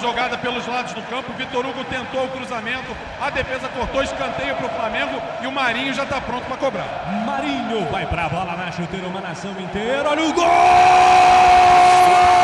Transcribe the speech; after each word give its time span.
jogada 0.00 0.38
pelos 0.38 0.66
lados 0.66 0.92
do 0.92 1.02
campo. 1.02 1.32
Vitor 1.32 1.66
Hugo 1.66 1.84
tentou 1.84 2.24
o 2.24 2.28
cruzamento, 2.28 2.96
a 3.20 3.30
defesa 3.30 3.68
cortou 3.68 4.02
escanteio 4.02 4.54
para 4.56 4.66
o 4.66 4.70
Flamengo 4.70 5.22
e 5.42 5.46
o 5.46 5.52
Marinho 5.52 5.94
já 5.94 6.04
está 6.04 6.20
pronto 6.20 6.44
para 6.46 6.56
cobrar. 6.56 7.24
Marinho 7.26 7.86
vai 7.90 8.06
para 8.06 8.26
a 8.26 8.28
bola 8.28 8.56
na 8.56 8.72
chuteira, 8.72 9.06
uma 9.06 9.20
nação 9.20 9.52
inteira. 9.60 10.08
Olha 10.08 10.22
o 10.22 10.32
gol! 10.32 12.37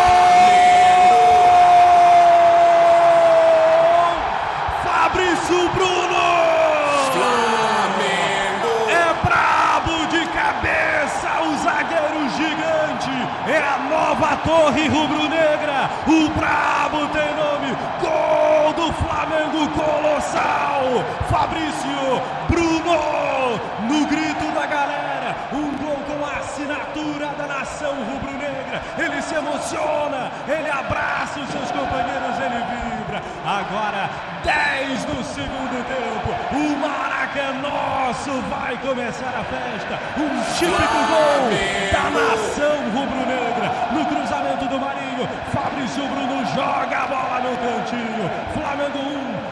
Torre 14.65 14.89
rubro-negra, 14.89 15.91
o 16.07 16.31
brabo 16.31 17.07
tem 17.09 17.35
nome, 17.37 17.77
gol 18.01 18.73
do 18.73 18.93
Flamengo 18.95 19.69
colossal, 19.69 21.05
Fabrício 21.29 22.23
Bruno, 22.49 23.61
no 23.83 24.07
grito 24.07 24.51
da 24.55 24.65
galera, 24.65 25.37
um 25.53 25.71
gol 25.77 25.99
com 26.07 26.25
a 26.25 26.39
assinatura 26.39 27.27
da 27.37 27.47
nação 27.47 27.93
rubro-negra, 28.05 28.81
ele 28.97 29.21
se 29.21 29.35
emociona, 29.35 30.33
ele 30.49 30.71
abraça 30.71 31.41
os 31.41 31.51
seus 31.51 31.71
companheiros, 31.71 32.39
ele 32.39 32.65
vibra, 32.65 33.23
agora 33.45 34.09
10 34.43 35.05
no 35.07 35.25
segundo 35.25 35.85
tempo, 35.87 36.57
o 36.57 36.77
Maraca 36.79 37.39
é 37.39 37.53
nosso, 37.53 38.31
vai 38.49 38.79
começar 38.79 39.29
a 39.29 39.45
festa, 39.45 39.99
um 40.17 40.55
típico 40.55 41.01
gol 41.11 41.51
da 41.93 42.11
nação 42.11 42.77
rubro-negra, 42.95 43.73
no 43.93 44.05
cruzamento 44.07 44.67
do 44.67 44.79
Marinho, 44.79 45.29
Fabrício 45.53 46.07
Bruno 46.07 46.44
joga 46.55 46.97
a 46.97 47.07
bola 47.07 47.41
no 47.41 47.57
cantinho, 47.57 48.31
Flamengo 48.53 48.99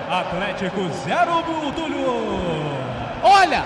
1, 0.09 0.15
Atlético 0.15 0.89
0, 1.05 1.73
Túlio. 1.75 2.07
Olha, 3.23 3.65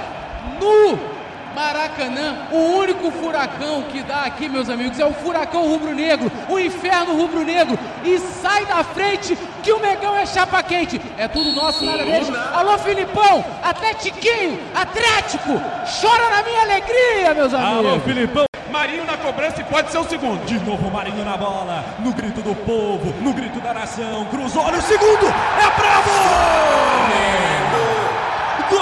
no 0.61 1.17
Maracanã, 1.55 2.49
o 2.51 2.79
único 2.79 3.11
furacão 3.11 3.83
que 3.85 4.03
dá 4.03 4.23
aqui, 4.25 4.49
meus 4.49 4.69
amigos, 4.69 4.99
é 4.99 5.07
o 5.07 5.13
furacão 5.13 5.69
rubro-negro, 5.69 6.31
o 6.49 6.59
inferno 6.59 7.17
rubro-negro. 7.17 7.79
E 8.05 8.19
sai 8.19 8.65
da 8.67 8.85
frente 8.85 9.37
que 9.63 9.73
o 9.73 9.81
Megão 9.81 10.17
é 10.17 10.27
chapa 10.27 10.63
quente. 10.63 11.01
É 11.17 11.29
tudo 11.29 11.53
nosso, 11.53 11.85
nada 11.85 12.05
deles. 12.05 12.31
Alô, 12.55 12.79
Filipão, 12.79 13.45
Atletiquinho, 13.63 14.61
Atlético, 14.75 15.61
chora 16.01 16.31
na 16.31 16.43
minha 16.43 16.63
alegria, 16.63 17.35
meus 17.35 17.53
amigos. 17.53 17.87
Alô, 17.87 18.01
Filipão. 18.01 18.46
Marinho 18.77 19.07
na 19.07 19.17
cobrança 19.17 19.63
e 19.63 19.65
pode 19.65 19.91
ser 19.91 19.97
o 19.97 20.05
segundo. 20.05 20.45
De 20.45 20.59
novo 20.61 20.91
Marinho 20.91 21.25
na 21.25 21.35
bola, 21.35 21.83
no 21.99 22.13
grito 22.13 22.43
do 22.43 22.55
povo, 22.55 23.11
no 23.23 23.33
grito 23.33 23.59
da 23.61 23.73
nação. 23.73 24.27
Cruzou, 24.27 24.63
olha 24.63 24.79
o 24.79 24.83
segundo, 24.83 25.27
é 25.27 25.71
bravo! 25.81 26.11
Gol! 28.69 28.81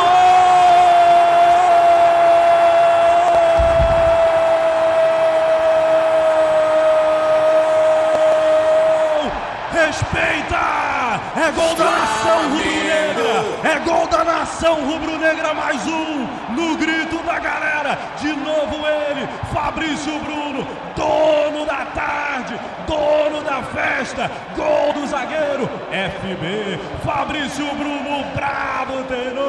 Respeita! 9.70 11.20
É 11.36 11.52
gol 11.52 11.74
da 11.76 11.84
nação 11.84 12.50
rubro-negra! 12.50 13.44
É 13.62 13.78
gol 13.78 14.08
da 14.08 14.24
nação 14.64 14.82
rubro-negra, 14.86 15.52
mais 15.52 15.86
um! 15.86 16.26
No 16.54 16.76
grito 16.78 17.22
da 17.22 17.38
galera! 17.38 17.98
De 18.18 18.28
novo 18.28 18.86
ele, 18.86 19.28
Fabrício 19.52 20.18
Bruno, 20.20 20.66
dono 20.96 21.66
da 21.66 21.84
tarde, 21.84 22.58
dono 22.86 23.42
da 23.42 23.62
festa, 23.62 24.30
gol 24.56 24.94
do 24.94 25.06
zagueiro, 25.06 25.68
FB, 25.90 26.80
Fabrício 27.04 27.66
Bruno, 27.74 28.24
brabo 28.34 29.02
tem 29.04 29.34
nome, 29.34 29.43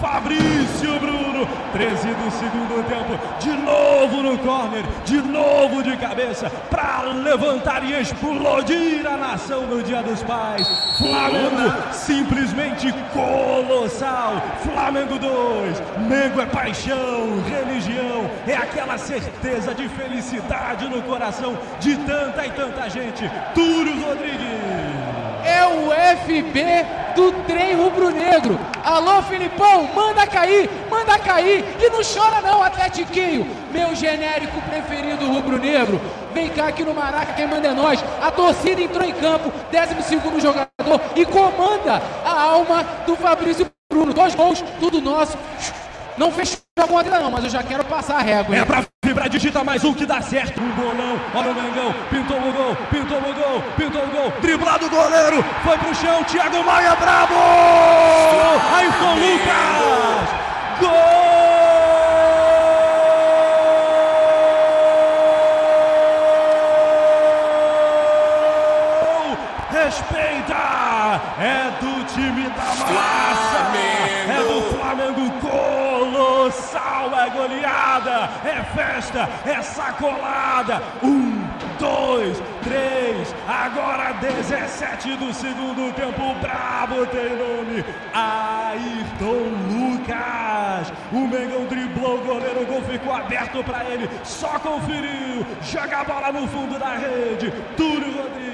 Fabrício 0.00 0.98
Bruno, 0.98 1.46
13 1.72 2.08
do 2.14 2.30
segundo 2.30 2.82
tempo, 2.88 3.38
de 3.38 3.50
novo 3.50 4.22
no 4.22 4.38
corner, 4.38 4.82
de 5.04 5.20
novo 5.20 5.82
de 5.82 5.94
cabeça, 5.98 6.48
para 6.70 7.02
levantar 7.12 7.84
e 7.84 8.00
explodir 8.00 9.06
a 9.06 9.18
nação 9.18 9.66
no 9.66 9.82
Dia 9.82 10.02
dos 10.02 10.22
Pais. 10.22 10.66
Flamengo 10.96 11.92
simplesmente 11.92 12.92
colossal. 13.12 14.42
Flamengo 14.62 15.18
2, 15.18 15.82
Mengo 16.08 16.40
é 16.40 16.46
paixão, 16.46 17.42
religião, 17.46 18.30
é 18.46 18.56
aquela 18.56 18.96
certeza 18.96 19.74
de 19.74 19.86
felicidade 19.90 20.88
no 20.88 21.02
coração 21.02 21.58
de 21.78 21.94
tanta 21.96 22.46
e 22.46 22.50
tanta 22.52 22.88
gente. 22.88 23.30
Túlio 23.54 24.02
Rodrigues. 24.02 24.40
É 25.44 25.64
o 25.66 25.90
FB 26.24 26.99
do 27.14 27.32
trem 27.46 27.74
rubro-negro. 27.74 28.58
Alô, 28.84 29.22
Filipão, 29.22 29.88
manda 29.94 30.26
cair, 30.26 30.68
manda 30.90 31.18
cair. 31.18 31.64
E 31.80 31.90
não 31.90 32.00
chora 32.02 32.40
não, 32.40 32.62
Atletiquinho. 32.62 33.46
Meu 33.72 33.94
genérico 33.94 34.60
preferido 34.62 35.26
rubro-negro. 35.26 36.00
Vem 36.32 36.48
cá 36.48 36.68
aqui 36.68 36.84
no 36.84 36.94
Maraca, 36.94 37.32
quem 37.34 37.46
manda 37.46 37.68
é 37.68 37.72
nós. 37.72 38.02
A 38.20 38.30
torcida 38.30 38.80
entrou 38.80 39.06
em 39.06 39.12
campo, 39.12 39.52
12 39.70 40.40
jogador, 40.40 41.00
e 41.16 41.24
comanda 41.26 42.00
a 42.24 42.42
alma 42.42 42.82
do 43.06 43.16
Fabrício 43.16 43.66
Bruno. 43.90 44.12
Dois 44.12 44.34
gols, 44.34 44.62
tudo 44.78 45.00
nosso. 45.00 45.36
Não 46.16 46.30
fechou 46.30 46.58
a 46.78 46.86
conta 46.86 47.18
não, 47.18 47.30
mas 47.30 47.44
eu 47.44 47.50
já 47.50 47.62
quero 47.62 47.84
passar 47.84 48.16
a 48.16 48.20
régua. 48.20 48.56
É 48.56 48.64
pra 48.64 48.84
vibrar, 49.04 49.28
digita 49.28 49.64
mais 49.64 49.84
um 49.84 49.94
que 49.94 50.06
dá 50.06 50.20
certo. 50.20 50.60
Um 50.60 50.70
bolão, 50.70 51.18
olha 51.34 51.50
o 51.50 51.54
Mengão, 51.54 51.94
pintou 52.10 52.36
o 52.36 52.52
gol, 52.52 52.76
pintou 52.90 53.18
o 53.18 53.34
gol, 53.34 53.62
o 54.02 54.06
gol, 54.06 54.32
driblado 54.40 54.86
o 54.86 54.90
goleiro, 54.90 55.44
foi 55.62 55.78
pro 55.78 55.94
chão, 55.94 56.24
Thiago 56.24 56.64
Maia, 56.64 56.96
bravo! 56.96 57.34
Ayrton 58.76 59.14
Lucas! 59.14 60.28
Gol! 60.80 61.20
Respeita! 69.70 71.20
É 71.38 71.70
do 71.80 72.04
time 72.06 72.48
da 72.50 72.74
massa! 72.92 73.60
É 74.28 74.42
do 74.42 74.62
Flamengo 74.76 75.30
colossal! 75.40 77.10
É 77.14 77.30
goleada! 77.30 78.30
É 78.44 78.62
festa! 78.74 79.28
É 79.44 79.62
sacolada! 79.62 80.82
Um, 81.02 81.39
dois, 82.10 82.42
três, 82.64 83.34
agora 83.46 84.12
17 84.14 85.16
do 85.16 85.32
segundo 85.32 85.94
tempo, 85.94 86.34
brabo 86.40 87.06
tem 87.06 87.36
nome, 87.36 87.84
Ayrton 88.12 89.46
Lucas, 89.70 90.92
o 91.12 91.20
Mengão 91.28 91.66
driblou 91.66 92.16
o 92.16 92.24
goleiro, 92.24 92.62
o 92.62 92.66
gol 92.66 92.82
ficou 92.82 93.14
aberto 93.14 93.62
para 93.62 93.84
ele, 93.84 94.10
só 94.24 94.58
conferiu, 94.58 95.46
joga 95.62 95.98
a 95.98 96.04
bola 96.04 96.32
no 96.32 96.48
fundo 96.48 96.78
da 96.80 96.96
rede, 96.96 97.52
Túlio 97.76 98.12
Rodrigues. 98.16 98.50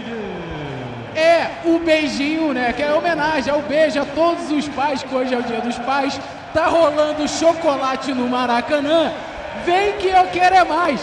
É 1.14 1.50
o 1.64 1.78
beijinho, 1.78 2.52
né? 2.52 2.74
Que 2.74 2.82
é 2.82 2.92
homenagem, 2.92 3.50
é 3.50 3.56
o 3.56 3.62
beijo 3.62 3.98
a 3.98 4.04
todos 4.04 4.50
os 4.50 4.68
pais, 4.68 5.02
que 5.02 5.14
hoje 5.14 5.32
é 5.32 5.38
o 5.38 5.42
dia 5.42 5.62
dos 5.62 5.78
pais. 5.78 6.20
Tá 6.52 6.66
rolando 6.66 7.26
chocolate 7.26 8.12
no 8.12 8.28
Maracanã. 8.28 9.14
Vem 9.64 9.94
que 9.94 10.08
eu 10.08 10.26
quero 10.26 10.56
é 10.56 10.64
mais. 10.64 11.00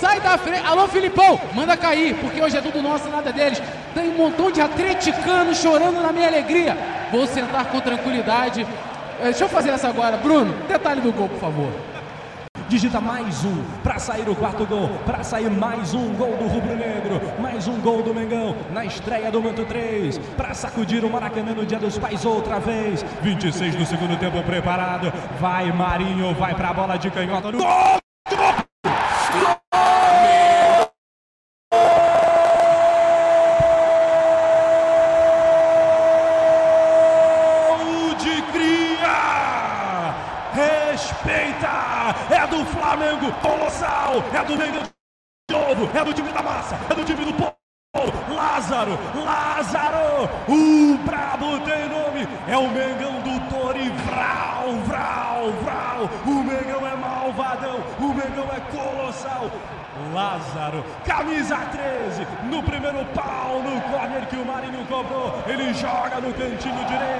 Sai 0.00 0.20
da 0.20 0.36
frente. 0.36 0.66
Alô, 0.66 0.86
Filipão, 0.88 1.40
manda 1.54 1.76
cair, 1.76 2.14
porque 2.16 2.40
hoje 2.42 2.56
é 2.56 2.60
tudo 2.60 2.82
nosso, 2.82 3.08
nada 3.08 3.32
deles. 3.32 3.62
Tem 3.94 4.08
um 4.10 4.16
montão 4.16 4.50
de 4.50 4.60
atleticanos 4.60 5.58
chorando 5.58 6.02
na 6.02 6.12
minha 6.12 6.26
alegria. 6.26 6.76
Vou 7.10 7.26
sentar 7.26 7.66
com 7.66 7.80
tranquilidade. 7.80 8.62
Eh, 9.20 9.24
Deixa 9.24 9.44
eu 9.44 9.48
fazer 9.48 9.70
essa 9.70 9.88
agora. 9.88 10.16
Bruno, 10.16 10.52
detalhe 10.68 11.00
do 11.00 11.12
gol, 11.12 11.28
por 11.28 11.38
favor. 11.38 11.70
Digita 12.68 13.00
mais 13.00 13.44
um 13.44 13.62
para 13.82 13.98
sair 13.98 14.28
o 14.28 14.34
quarto 14.34 14.64
gol, 14.66 14.88
para 15.04 15.22
sair 15.22 15.50
mais 15.50 15.92
um 15.94 16.12
gol 16.14 16.34
do 16.36 16.46
Rubro 16.46 16.74
Negro, 16.74 17.20
mais 17.38 17.68
um 17.68 17.78
gol 17.78 18.02
do 18.02 18.12
Mengão 18.14 18.56
na 18.72 18.84
estreia 18.86 19.30
do 19.30 19.40
Manto 19.40 19.64
3, 19.66 20.18
para 20.36 20.54
sacudir 20.54 21.04
o 21.04 21.10
Maracanã 21.10 21.52
no 21.52 21.66
Dia 21.66 21.78
dos 21.78 21.98
Pais 21.98 22.24
outra 22.24 22.58
vez. 22.58 23.04
26 23.22 23.76
do 23.76 23.84
segundo 23.86 24.18
tempo 24.18 24.42
preparado. 24.42 25.12
Vai 25.38 25.70
Marinho, 25.72 26.34
vai 26.34 26.54
para 26.54 26.70
a 26.70 26.72
bola 26.72 26.96
de 26.96 27.10
canhota. 27.10 27.52
Gol 27.52 27.98
de 38.18 38.42
cria! 38.52 40.14
Respeita! 41.04 42.14
É 42.30 42.46
do 42.46 42.64
Flamengo 42.64 43.30
colossal! 43.42 44.24
É 44.32 44.42
do 44.42 44.56
Mengão 44.56 44.82
de 44.82 45.54
novo! 45.54 45.90
É 45.94 46.02
do 46.02 46.14
time 46.14 46.32
da 46.32 46.42
massa! 46.42 46.78
É 46.88 46.94
do 46.94 47.04
time 47.04 47.26
do 47.26 47.34
povo! 47.34 47.54
Lázaro! 48.34 48.98
Lázaro! 49.14 50.30
O 50.48 50.96
brabo 51.04 51.60
tem 51.60 51.88
nome, 51.88 52.26
é 52.48 52.56
o 52.56 52.68
Mengão 52.68 53.20
do 53.20 53.38
Torivral, 53.50 54.72
vral, 54.86 55.52
vral. 55.62 56.10
O 56.26 56.42
Mengão 56.42 56.86
é 56.86 56.96
malvadão, 56.96 57.80
o 58.00 58.08
Mengão 58.08 58.48
é 58.50 58.60
colossal. 58.74 59.50
Lázaro, 60.12 60.84
camisa 61.06 61.56
13, 61.56 62.26
no 62.50 62.62
primeiro 62.62 63.04
pau, 63.14 63.62
no 63.62 63.80
corner 63.82 64.26
que 64.26 64.36
o 64.36 64.44
Marinho 64.44 64.84
cobrou, 64.86 65.40
ele 65.46 65.72
joga 65.72 66.20
no 66.20 66.32
cantinho 66.34 66.84
direito, 66.84 67.13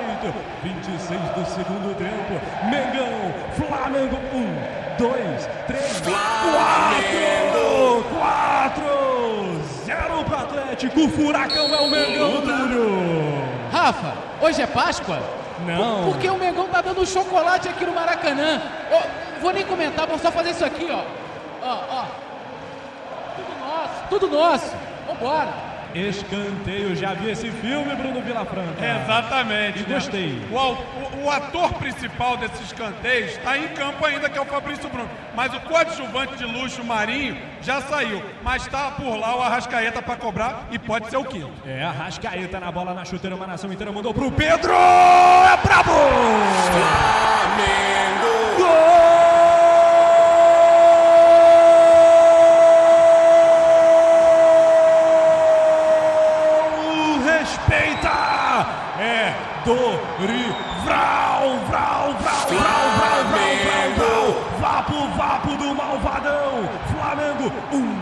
26 0.62 1.21
do 1.21 1.44
segundo 1.47 1.94
tempo, 1.97 2.41
Mengão, 2.65 3.32
Flamengo, 3.56 4.17
1, 4.32 4.99
2, 4.99 5.49
3, 5.67 6.00
4, 6.00 6.15
4, 8.19 8.85
0 9.85 10.25
para 10.25 10.38
Atlético, 10.41 11.00
o 11.00 11.09
Furacão 11.09 11.75
é 11.75 11.79
o 11.79 11.91
Mengão, 11.91 12.41
Túlio. 12.43 13.44
Rafa, 13.73 14.15
hoje 14.41 14.62
é 14.62 14.67
Páscoa? 14.67 15.21
Não. 15.67 16.05
Porque 16.05 16.29
o 16.29 16.37
Mengão 16.37 16.69
tá 16.69 16.81
dando 16.81 17.06
chocolate 17.06 17.69
aqui 17.69 17.85
no 17.85 17.93
Maracanã. 17.93 18.61
Ó, 18.91 19.03
vou 19.41 19.53
nem 19.53 19.65
comentar, 19.65 20.06
vou 20.06 20.19
só 20.19 20.31
fazer 20.31 20.50
isso 20.50 20.65
aqui, 20.65 20.88
ó. 20.91 21.03
Ó, 21.62 21.79
ó. 21.91 22.05
Tudo 23.37 23.59
nosso, 23.61 24.09
tudo 24.09 24.29
nosso. 24.29 24.77
Vambora. 25.06 25.74
Escanteio, 25.94 26.96
já 26.96 27.14
vi 27.14 27.31
esse 27.31 27.50
filme, 27.50 27.94
Bruno 27.94 28.20
Vilafranca. 28.20 28.75
Exatamente. 28.85 29.79
E 29.81 29.82
né? 29.82 29.94
gostei. 29.94 30.43
O, 30.50 30.56
o- 30.56 31.25
o 31.25 31.31
ator 31.31 31.73
principal 31.75 32.37
desses 32.37 32.61
escanteios 32.61 33.31
está 33.31 33.56
em 33.56 33.69
campo 33.69 34.05
ainda, 34.05 34.29
que 34.29 34.37
é 34.37 34.41
o 34.41 34.44
Fabrício 34.44 34.88
Bruno. 34.88 35.08
Mas 35.35 35.55
o 35.55 35.61
coadjuvante 35.61 36.35
de 36.37 36.44
luxo, 36.44 36.82
o 36.82 36.85
Marinho, 36.85 37.37
já 37.62 37.81
saiu. 37.82 38.23
Mas 38.43 38.62
está 38.62 38.91
por 38.91 39.17
lá 39.17 39.37
o 39.37 39.43
Arrascaeta 39.43 40.02
para 40.02 40.17
cobrar 40.17 40.67
e 40.70 40.79
pode 40.79 41.08
ser 41.08 41.17
o 41.17 41.25
quinto. 41.25 41.50
É, 41.67 41.82
a 41.85 41.91
Rascaeta 41.93 42.58
na 42.61 42.70
bola 42.73 42.93
na 42.93 43.05
chuteira, 43.05 43.37
uma 43.37 43.46
nação 43.46 43.73
inteira 43.73 43.93
mandou 43.93 44.12
pro 44.12 44.31
Pedro! 44.32 44.73
É 44.75 45.56
brabo! 45.64 45.93
Gol! 45.93 47.83
Dorival! 59.64 60.75
Vral, 60.84 61.56
vral, 61.66 62.12
vral, 62.20 62.46
vral, 62.49 62.84
vral, 62.99 63.25
vral, 63.25 63.90
vral! 63.96 64.44
Vapo, 64.61 65.08
vapo 65.16 65.56
do 65.56 65.75
malvadão! 65.75 66.69
Flamengo, 66.93 67.50
um, 67.72 67.96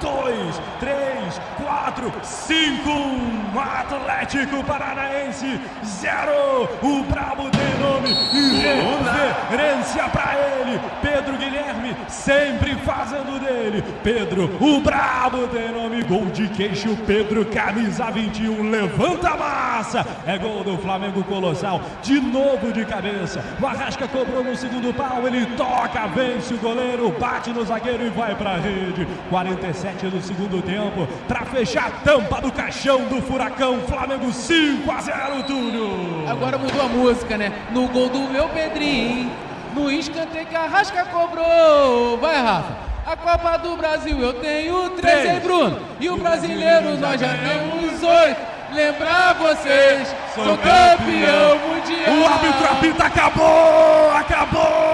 dois, 0.00 0.60
três, 0.78 1.40
quatro, 1.56 1.87
cinco. 2.22 3.38
Atlético 3.58 4.62
Paranaense, 4.64 5.60
zero. 5.84 6.68
O 6.82 7.02
Brabo 7.04 7.48
tem 7.50 7.78
nome 7.80 8.10
e 8.32 8.60
reverência 8.60 10.08
pra 10.08 10.34
ele. 10.36 10.80
Pedro 11.00 11.36
Guilherme 11.36 11.96
sempre 12.08 12.74
fazendo 12.76 13.40
dele. 13.40 13.82
Pedro, 14.02 14.50
o 14.60 14.80
Brabo 14.80 15.46
tem 15.48 15.72
nome. 15.72 16.02
Gol 16.02 16.26
de 16.26 16.48
queixo, 16.48 16.96
Pedro, 17.06 17.44
camisa 17.46 18.10
21. 18.10 18.70
Levanta 18.70 19.30
a 19.30 19.36
massa. 19.36 20.06
É 20.26 20.38
gol 20.38 20.62
do 20.62 20.76
Flamengo 20.78 21.24
Colossal. 21.24 21.80
De 22.02 22.20
novo 22.20 22.72
de 22.72 22.84
cabeça. 22.84 23.42
O 23.60 23.66
Arrasca 23.66 24.06
cobrou 24.06 24.44
no 24.44 24.56
segundo 24.56 24.94
pau. 24.94 25.26
Ele 25.26 25.46
toca, 25.56 26.06
vence 26.08 26.54
o 26.54 26.58
goleiro, 26.58 27.10
bate 27.18 27.50
no 27.50 27.64
zagueiro 27.64 28.06
e 28.06 28.10
vai 28.10 28.34
pra 28.34 28.56
rede. 28.56 29.06
47 29.30 30.06
do 30.08 30.20
segundo 30.20 30.62
tempo. 30.62 31.08
Pra 31.26 31.44
fechar 31.46 31.87
tampa 31.90 32.40
do 32.40 32.52
caixão 32.52 33.04
do 33.04 33.20
Furacão. 33.22 33.80
Flamengo 33.80 34.32
5 34.32 34.90
a 34.90 35.00
0, 35.00 35.42
Túlio. 35.44 36.28
Agora 36.28 36.58
mudou 36.58 36.80
a 36.80 36.88
música, 36.88 37.36
né? 37.36 37.52
No 37.70 37.88
gol 37.88 38.08
do 38.08 38.20
meu 38.20 38.48
Pedrinho, 38.48 39.30
no 39.74 39.90
escanteio 39.90 40.46
que 40.46 40.56
a 40.56 40.66
Rasca 40.66 41.04
cobrou. 41.06 42.18
Vai, 42.18 42.36
Rafa. 42.36 42.88
A 43.06 43.16
Copa 43.16 43.56
do 43.56 43.76
Brasil 43.76 44.18
eu 44.20 44.34
tenho 44.34 44.90
três, 44.90 45.24
hein, 45.24 45.40
Bruno? 45.40 45.80
E 45.98 46.10
o 46.10 46.16
brasileiro 46.18 46.98
nós 46.98 47.18
já 47.18 47.28
temos 47.28 48.02
oito. 48.02 48.58
Lembrar 48.70 49.32
vocês, 49.34 50.14
sou 50.34 50.58
campeão 50.58 51.58
mundial. 51.58 52.14
O 52.14 52.26
árbitro 52.26 52.70
apita! 52.70 53.06
Acabou! 53.06 54.10
Acabou! 54.14 54.87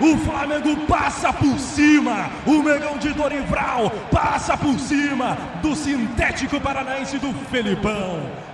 O 0.00 0.16
Flamengo 0.18 0.76
passa 0.86 1.32
por 1.32 1.58
cima! 1.58 2.30
O 2.46 2.62
Megão 2.62 2.98
de 2.98 3.12
Dorival 3.12 3.90
passa 4.10 4.56
por 4.56 4.78
cima 4.78 5.36
do 5.62 5.74
sintético 5.74 6.60
paranaense 6.60 7.18
do 7.18 7.32
Felipão! 7.50 8.46